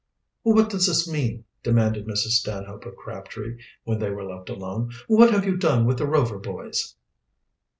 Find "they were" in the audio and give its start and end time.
3.99-4.25